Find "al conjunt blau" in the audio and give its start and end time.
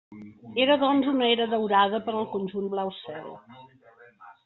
2.17-2.93